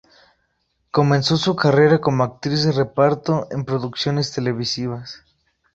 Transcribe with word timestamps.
Comenzó 0.89 1.37
su 1.37 1.55
carrera 1.55 2.01
como 2.01 2.23
actriz 2.23 2.63
de 2.63 2.71
reparto 2.71 3.47
en 3.51 3.65
producciones 3.65 4.31
televisivas. 4.31 5.21